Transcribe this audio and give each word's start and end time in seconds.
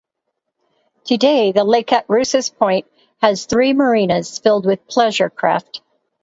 Today, 1.03 1.51
the 1.51 1.63
lake 1.63 1.93
at 1.93 2.05
Rouses 2.09 2.49
Point 2.49 2.87
has 3.21 3.45
three 3.45 3.71
marinas 3.73 4.39
filled 4.39 4.65
with 4.65 4.87
pleasure 4.87 5.29
craft. 5.29 5.81